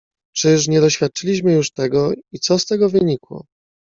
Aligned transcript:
"Czyż 0.35 0.67
nie 0.67 0.81
doświadczyliśmy 0.81 1.53
już 1.53 1.71
tego 1.71 2.11
i 2.31 2.39
co 2.39 2.59
z 2.59 2.65
tego 2.65 2.89
wynikło?" 2.89 3.45